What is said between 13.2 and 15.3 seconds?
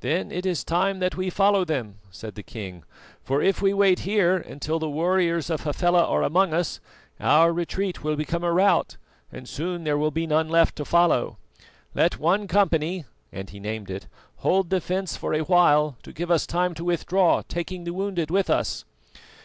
and he named it, "hold the fence